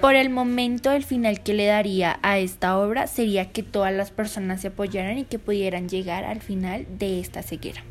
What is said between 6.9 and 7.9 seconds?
de esta ceguera.